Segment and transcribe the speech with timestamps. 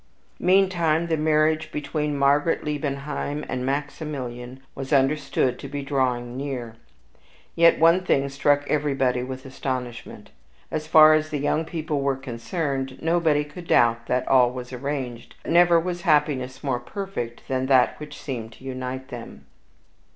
[0.39, 6.75] Meantime the marriage between Margaret Liebenheim and Maximilian was understood to be drawing near.
[7.55, 10.31] Yet one thing struck everybody with astonishment.
[10.71, 15.35] As far as the young people were concerned, nobody could doubt that all was arranged;
[15.43, 19.45] for never was happiness more perfect than that which seemed to unite them.